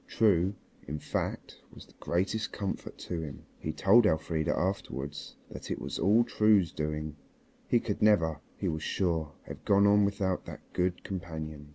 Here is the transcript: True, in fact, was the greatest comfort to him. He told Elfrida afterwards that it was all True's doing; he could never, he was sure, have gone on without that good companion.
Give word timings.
True, 0.07 0.55
in 0.87 0.97
fact, 0.97 1.57
was 1.71 1.85
the 1.85 1.93
greatest 1.99 2.51
comfort 2.51 2.97
to 2.97 3.21
him. 3.21 3.45
He 3.59 3.71
told 3.71 4.07
Elfrida 4.07 4.51
afterwards 4.57 5.35
that 5.51 5.69
it 5.69 5.79
was 5.79 5.99
all 5.99 6.23
True's 6.23 6.71
doing; 6.71 7.17
he 7.67 7.79
could 7.79 8.01
never, 8.01 8.41
he 8.57 8.67
was 8.67 8.81
sure, 8.81 9.33
have 9.43 9.63
gone 9.63 9.85
on 9.85 10.03
without 10.03 10.45
that 10.45 10.61
good 10.73 11.03
companion. 11.03 11.69